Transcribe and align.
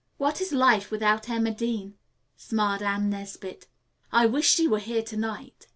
"What 0.17 0.41
is 0.41 0.51
life 0.51 0.89
without 0.89 1.29
Emma 1.29 1.51
Dean?" 1.51 1.93
smiled 2.35 2.81
Anne 2.81 3.11
Nesbit. 3.11 3.67
"I 4.11 4.25
wish 4.25 4.49
she 4.55 4.67
were 4.67 4.79
here 4.79 5.03
to 5.03 5.15
night." 5.15 5.67